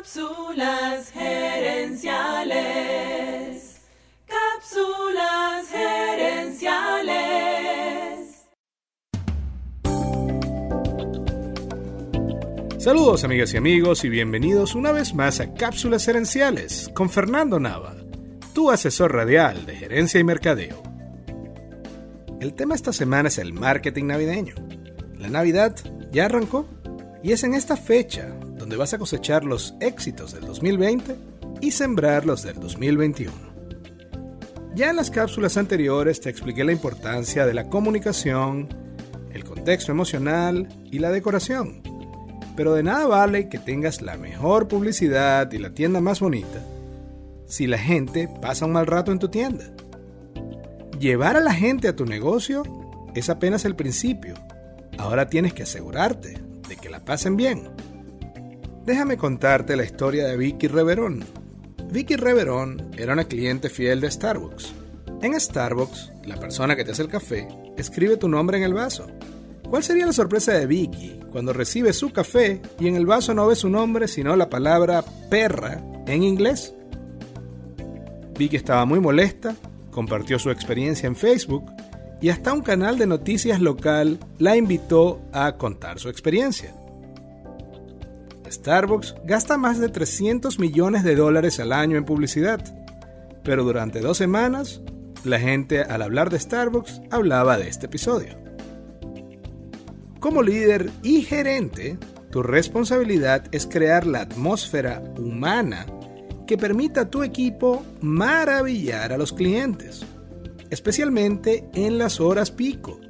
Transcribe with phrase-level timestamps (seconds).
[0.00, 2.08] Cápsulas gerenciales.
[4.26, 7.18] Cápsulas gerenciales.
[12.78, 17.94] Saludos amigas y amigos y bienvenidos una vez más a Cápsulas Gerenciales con Fernando Nava,
[18.54, 20.82] tu asesor radial de gerencia y mercadeo.
[22.40, 24.54] El tema esta semana es el marketing navideño.
[25.18, 25.76] La Navidad
[26.10, 26.66] ya arrancó
[27.22, 28.34] y es en esta fecha
[28.70, 31.16] donde vas a cosechar los éxitos del 2020
[31.60, 33.32] y sembrar los del 2021.
[34.76, 38.68] Ya en las cápsulas anteriores te expliqué la importancia de la comunicación,
[39.32, 41.82] el contexto emocional y la decoración.
[42.54, 46.64] Pero de nada vale que tengas la mejor publicidad y la tienda más bonita
[47.46, 49.64] si la gente pasa un mal rato en tu tienda.
[51.00, 52.62] Llevar a la gente a tu negocio
[53.16, 54.34] es apenas el principio.
[54.96, 57.89] Ahora tienes que asegurarte de que la pasen bien.
[58.90, 61.24] Déjame contarte la historia de Vicky Reverón.
[61.92, 64.72] Vicky Reverón era una cliente fiel de Starbucks.
[65.22, 67.46] En Starbucks, la persona que te hace el café
[67.76, 69.06] escribe tu nombre en el vaso.
[69.68, 73.46] ¿Cuál sería la sorpresa de Vicky cuando recibe su café y en el vaso no
[73.46, 76.74] ve su nombre sino la palabra perra en inglés?
[78.36, 79.54] Vicky estaba muy molesta,
[79.92, 81.70] compartió su experiencia en Facebook
[82.20, 86.74] y hasta un canal de noticias local la invitó a contar su experiencia.
[88.50, 92.62] Starbucks gasta más de 300 millones de dólares al año en publicidad,
[93.44, 94.82] pero durante dos semanas
[95.24, 98.38] la gente al hablar de Starbucks hablaba de este episodio.
[100.18, 101.98] Como líder y gerente,
[102.30, 105.86] tu responsabilidad es crear la atmósfera humana
[106.46, 110.04] que permita a tu equipo maravillar a los clientes,
[110.68, 113.00] especialmente en las horas pico.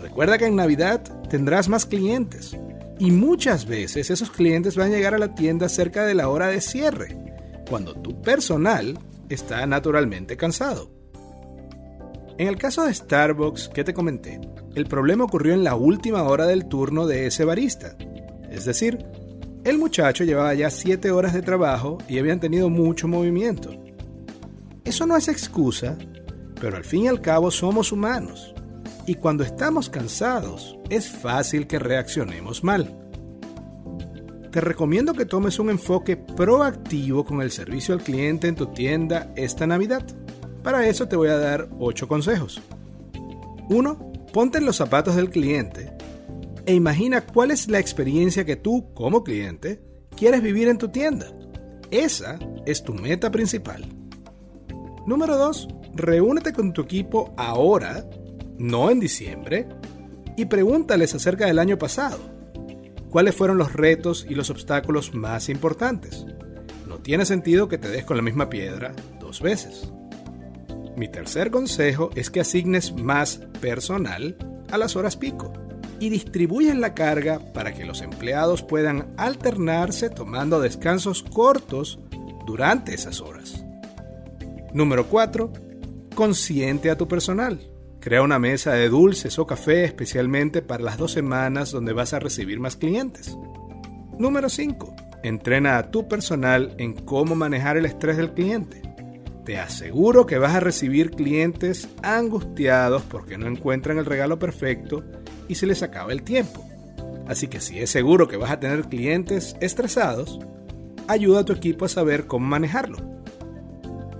[0.00, 2.56] Recuerda que en Navidad tendrás más clientes,
[2.98, 6.48] y muchas veces esos clientes van a llegar a la tienda cerca de la hora
[6.48, 7.16] de cierre,
[7.68, 10.90] cuando tu personal está naturalmente cansado.
[12.38, 14.40] En el caso de Starbucks que te comenté,
[14.74, 17.96] el problema ocurrió en la última hora del turno de ese barista.
[18.50, 19.04] Es decir,
[19.64, 23.70] el muchacho llevaba ya 7 horas de trabajo y habían tenido mucho movimiento.
[24.84, 25.96] Eso no es excusa,
[26.60, 28.54] pero al fin y al cabo somos humanos
[29.06, 32.98] y cuando estamos cansados es fácil que reaccionemos mal.
[34.50, 39.32] Te recomiendo que tomes un enfoque proactivo con el servicio al cliente en tu tienda
[39.34, 40.04] esta Navidad.
[40.62, 42.60] Para eso te voy a dar 8 consejos.
[43.70, 44.12] 1.
[44.32, 45.92] Ponte en los zapatos del cliente
[46.66, 49.82] e imagina cuál es la experiencia que tú, como cliente,
[50.16, 51.26] quieres vivir en tu tienda.
[51.90, 53.84] Esa es tu meta principal.
[55.06, 55.68] Número 2.
[55.94, 58.08] Reúnete con tu equipo ahora
[58.62, 59.66] no en diciembre,
[60.36, 62.18] y pregúntales acerca del año pasado.
[63.10, 66.24] ¿Cuáles fueron los retos y los obstáculos más importantes?
[66.86, 69.92] No tiene sentido que te des con la misma piedra dos veces.
[70.96, 74.36] Mi tercer consejo es que asignes más personal
[74.70, 75.52] a las horas pico
[75.98, 81.98] y distribuyan la carga para que los empleados puedan alternarse tomando descansos cortos
[82.46, 83.64] durante esas horas.
[84.72, 85.52] Número 4.
[86.14, 87.71] Consiente a tu personal.
[88.02, 92.18] Crea una mesa de dulces o café especialmente para las dos semanas donde vas a
[92.18, 93.38] recibir más clientes.
[94.18, 94.96] Número 5.
[95.22, 98.82] Entrena a tu personal en cómo manejar el estrés del cliente.
[99.44, 105.04] Te aseguro que vas a recibir clientes angustiados porque no encuentran el regalo perfecto
[105.46, 106.68] y se les acaba el tiempo.
[107.28, 110.40] Así que si es seguro que vas a tener clientes estresados,
[111.06, 112.98] ayuda a tu equipo a saber cómo manejarlo.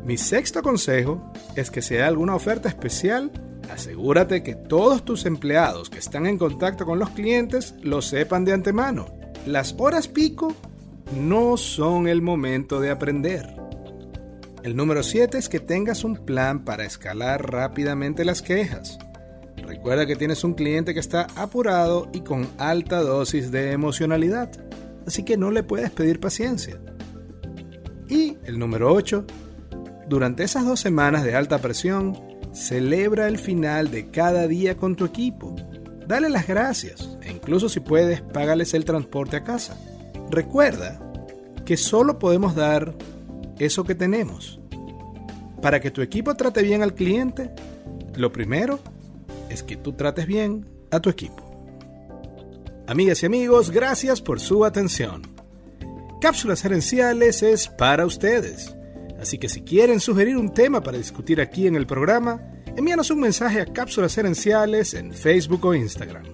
[0.04, 3.32] Mi sexto consejo es que hay alguna oferta especial,
[3.70, 8.52] Asegúrate que todos tus empleados que están en contacto con los clientes lo sepan de
[8.52, 9.06] antemano.
[9.46, 10.54] Las horas pico
[11.18, 13.54] no son el momento de aprender.
[14.62, 18.98] El número 7 es que tengas un plan para escalar rápidamente las quejas.
[19.56, 24.50] Recuerda que tienes un cliente que está apurado y con alta dosis de emocionalidad,
[25.06, 26.80] así que no le puedes pedir paciencia.
[28.08, 29.24] Y el número 8,
[30.08, 32.16] durante esas dos semanas de alta presión,
[32.52, 35.56] Celebra el final de cada día con tu equipo.
[36.06, 39.76] Dale las gracias e incluso si puedes, págales el transporte a casa.
[40.30, 41.00] Recuerda
[41.64, 42.94] que solo podemos dar
[43.58, 44.60] eso que tenemos.
[45.62, 47.50] Para que tu equipo trate bien al cliente,
[48.16, 48.80] lo primero
[49.48, 51.48] es que tú trates bien a tu equipo.
[52.86, 55.22] Amigas y amigos, gracias por su atención.
[56.20, 58.76] Cápsulas gerenciales es para ustedes.
[59.22, 62.42] Así que si quieren sugerir un tema para discutir aquí en el programa,
[62.76, 66.24] envíanos un mensaje a Cápsulas Herenciales en Facebook o Instagram.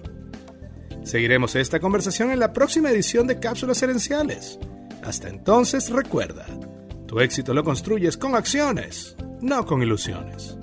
[1.03, 4.57] Seguiremos esta conversación en la próxima edición de Cápsulas Herenciales.
[5.03, 6.47] Hasta entonces recuerda,
[7.05, 10.58] tu éxito lo construyes con acciones, no con ilusiones.